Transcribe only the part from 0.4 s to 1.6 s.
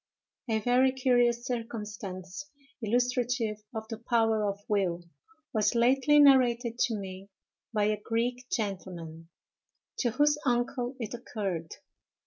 A VERY curious